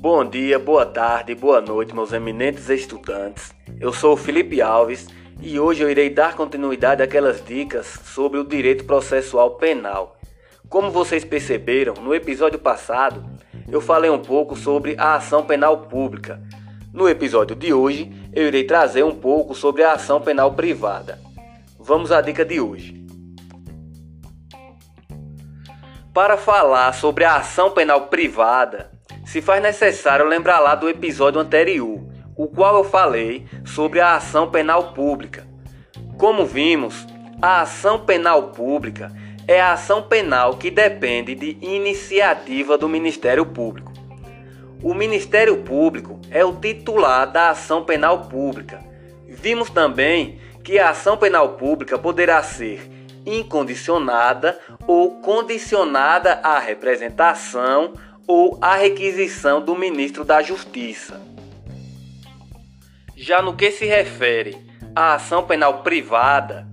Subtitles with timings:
[0.00, 3.54] Bom dia, boa tarde, boa noite, meus eminentes estudantes.
[3.78, 5.06] Eu sou o Felipe Alves
[5.42, 10.16] e hoje eu irei dar continuidade àquelas dicas sobre o direito processual penal.
[10.70, 13.22] Como vocês perceberam, no episódio passado
[13.68, 16.40] eu falei um pouco sobre a ação penal pública.
[16.94, 21.20] No episódio de hoje eu irei trazer um pouco sobre a ação penal privada.
[21.78, 23.04] Vamos à dica de hoje.
[26.14, 28.98] Para falar sobre a ação penal privada,
[29.30, 32.00] se faz necessário lembrar lá do episódio anterior,
[32.36, 35.46] o qual eu falei sobre a ação penal pública.
[36.18, 37.06] Como vimos,
[37.40, 39.12] a ação penal pública
[39.46, 43.92] é a ação penal que depende de iniciativa do Ministério Público.
[44.82, 48.80] O Ministério Público é o titular da ação penal pública.
[49.28, 52.90] Vimos também que a ação penal pública poderá ser
[53.24, 54.58] incondicionada
[54.88, 57.92] ou condicionada à representação
[58.30, 61.20] ou à requisição do ministro da Justiça.
[63.16, 64.56] Já no que se refere
[64.94, 66.64] à ação penal privada,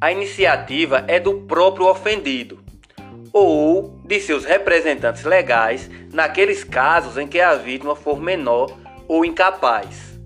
[0.00, 2.64] a iniciativa é do próprio ofendido
[3.34, 8.74] ou de seus representantes legais naqueles casos em que a vítima for menor
[9.06, 10.18] ou incapaz.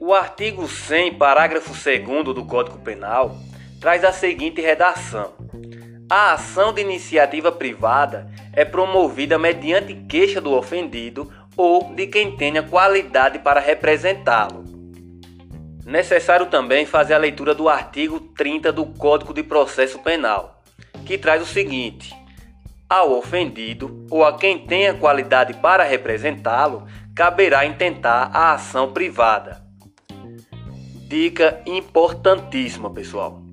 [0.00, 3.36] O artigo 100, parágrafo 2 do Código Penal
[3.80, 5.34] traz a seguinte redação:
[6.10, 12.64] A ação de iniciativa privada é promovida mediante queixa do ofendido ou de quem tenha
[12.64, 14.64] qualidade para representá-lo.
[15.86, 20.60] Necessário também fazer a leitura do artigo 30 do Código de Processo Penal,
[21.06, 22.12] que traz o seguinte:
[22.88, 29.62] ao ofendido ou a quem tenha qualidade para representá-lo, caberá intentar a ação privada.
[31.06, 33.49] Dica importantíssima, pessoal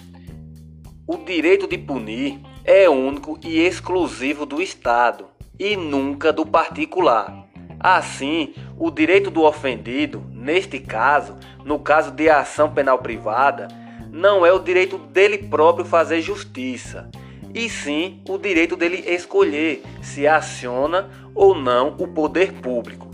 [1.08, 5.28] o direito de punir é único e exclusivo do Estado
[5.58, 7.48] e nunca do particular.
[7.80, 13.70] Assim, o direito do ofendido, neste caso, no caso de ação penal privada,
[14.12, 17.10] não é o direito dele próprio fazer justiça,
[17.54, 23.08] e sim o direito dele escolher se aciona ou não o poder público.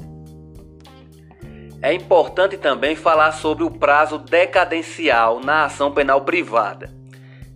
[1.79, 7.02] É importante também falar sobre o prazo decadencial na ação penal privada.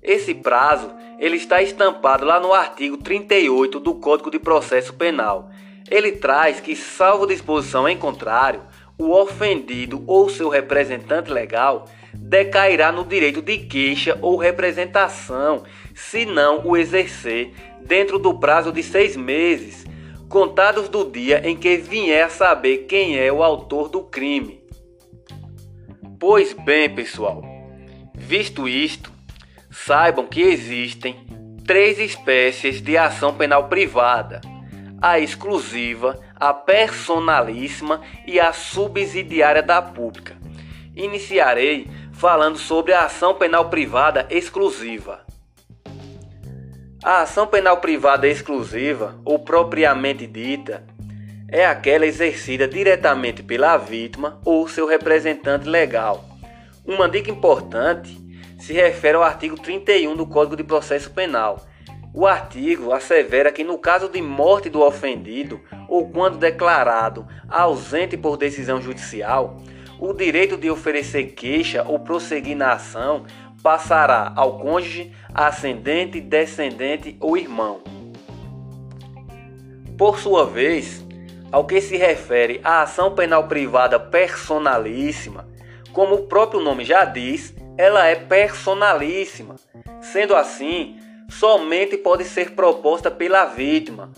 [0.08, 5.52] Esse prazo ele está estampado lá no artigo 38 do Código de Processo Penal.
[5.92, 8.62] Ele traz que, salvo disposição em contrário,
[8.98, 15.64] o ofendido ou seu representante legal decairá no direito de queixa ou representação,
[15.94, 17.52] se não o exercer
[17.82, 19.86] dentro do prazo de seis meses,
[20.30, 24.64] contados do dia em que vier a saber quem é o autor do crime.
[26.18, 27.44] Pois bem, pessoal,
[28.16, 29.17] visto isto,
[29.70, 31.26] Saibam que existem
[31.66, 34.42] três espécies de ação penal privada:
[35.02, 40.38] a exclusiva, a personalíssima e a subsidiária da pública.
[40.96, 45.26] Iniciarei falando sobre a ação penal privada exclusiva.
[47.04, 50.84] A ação penal privada exclusiva, ou propriamente dita,
[51.50, 56.26] é aquela exercida diretamente pela vítima ou seu representante legal.
[56.84, 58.18] Uma dica importante
[58.58, 61.66] se refere ao artigo 31 do Código de Processo Penal.
[62.14, 68.38] O artigo assevera que, no caso de morte do ofendido ou quando declarado ausente por
[68.38, 69.62] decisão judicial,
[70.00, 73.26] o direito de oferecer queixa ou prosseguir na ação
[73.62, 77.82] passará ao cônjuge, ascendente, descendente ou irmão.
[79.98, 81.06] Por sua vez,
[81.52, 85.48] ao que se refere à ação penal privada personalíssima,
[85.92, 89.56] como o próprio nome já diz, ela é personalíssima.
[90.02, 91.00] Sendo assim,
[91.30, 94.12] somente pode ser proposta pela vítima.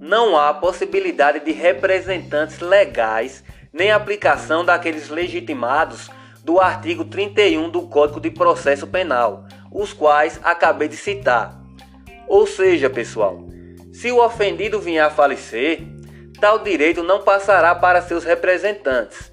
[0.00, 6.10] Não há possibilidade de representantes legais nem aplicação daqueles legitimados
[6.42, 11.60] do artigo 31 do Código de Processo Penal, os quais acabei de citar.
[12.26, 13.46] Ou seja, pessoal,
[13.92, 15.80] se o ofendido vier a falecer,
[16.40, 19.31] tal direito não passará para seus representantes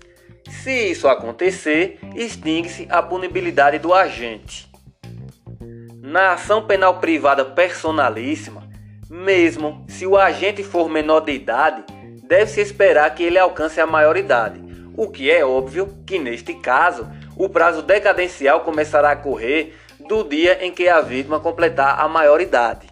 [0.49, 4.69] se isso acontecer, extingue-se a punibilidade do agente.
[6.01, 8.67] Na ação penal privada personalíssima,
[9.09, 11.83] mesmo se o agente for menor de idade,
[12.27, 14.61] deve-se esperar que ele alcance a maioridade,
[14.95, 19.75] o que é óbvio que neste caso o prazo decadencial começará a correr
[20.07, 22.87] do dia em que a vítima completar a maioridade.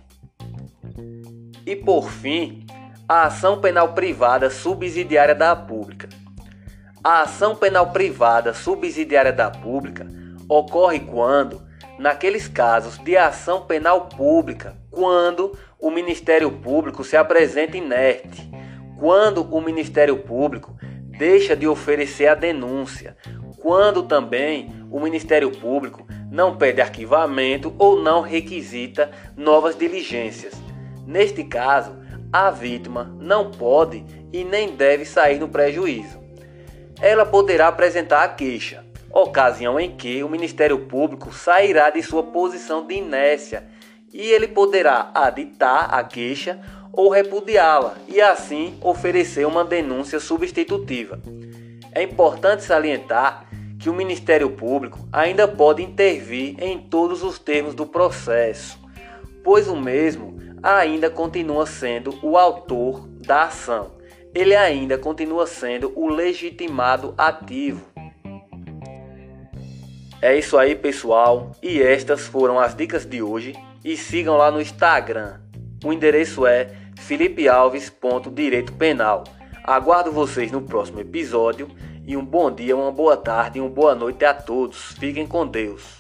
[1.65, 2.65] E por fim,
[3.09, 6.07] a ação penal privada subsidiária da pública.
[7.09, 10.05] A ação penal privada subsidiária da pública
[10.49, 11.61] ocorre quando,
[11.97, 18.51] naqueles casos de ação penal pública, quando o Ministério Público se apresenta inerte,
[18.99, 20.75] quando o Ministério Público
[21.17, 23.15] deixa de oferecer a denúncia,
[23.61, 30.61] quando também o Ministério Público não pede arquivamento ou não requisita novas diligências.
[31.05, 31.95] Neste caso,
[32.33, 36.26] a vítima não pode e nem deve sair no prejuízo.
[37.01, 42.85] Ela poderá apresentar a queixa, ocasião em que o Ministério Público sairá de sua posição
[42.85, 43.67] de inércia
[44.11, 46.59] e ele poderá aditar a queixa
[46.91, 51.19] ou repudiá-la e assim oferecer uma denúncia substitutiva.
[51.91, 53.45] É importante salientar
[53.79, 58.79] que o Ministério Público ainda pode intervir em todos os termos do processo,
[59.43, 63.96] pois o mesmo ainda continua sendo o autor da ação.
[64.37, 67.83] Ele ainda continua sendo o legitimado ativo.
[70.21, 73.55] É isso aí, pessoal, e estas foram as dicas de hoje.
[73.83, 75.39] E sigam lá no Instagram.
[75.83, 76.69] O endereço é
[76.99, 79.23] felipealves.direito penal.
[79.63, 81.67] Aguardo vocês no próximo episódio
[82.05, 84.91] e um bom dia, uma boa tarde e uma boa noite a todos.
[84.99, 85.97] Fiquem com Deus.